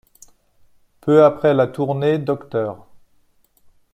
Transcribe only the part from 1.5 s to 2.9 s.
la tournée, Dr.